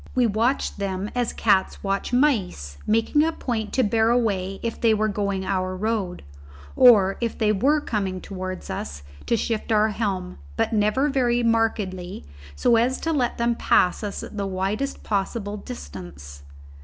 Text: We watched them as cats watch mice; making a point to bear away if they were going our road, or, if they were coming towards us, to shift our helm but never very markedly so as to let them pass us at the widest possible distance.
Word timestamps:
We 0.15 0.25
watched 0.25 0.79
them 0.79 1.11
as 1.13 1.31
cats 1.31 1.83
watch 1.83 2.11
mice; 2.11 2.79
making 2.87 3.23
a 3.23 3.31
point 3.31 3.71
to 3.73 3.83
bear 3.83 4.09
away 4.09 4.59
if 4.63 4.81
they 4.81 4.95
were 4.95 5.07
going 5.07 5.45
our 5.45 5.75
road, 5.77 6.23
or, 6.75 7.17
if 7.21 7.37
they 7.37 7.51
were 7.51 7.79
coming 7.79 8.19
towards 8.19 8.71
us, 8.71 9.03
to 9.27 9.37
shift 9.37 9.71
our 9.71 9.89
helm 9.89 10.39
but 10.57 10.73
never 10.73 11.07
very 11.07 11.43
markedly 11.43 12.25
so 12.55 12.77
as 12.77 12.99
to 13.01 13.13
let 13.13 13.37
them 13.37 13.53
pass 13.53 14.03
us 14.03 14.23
at 14.23 14.37
the 14.37 14.47
widest 14.47 15.03
possible 15.03 15.57
distance. 15.57 16.41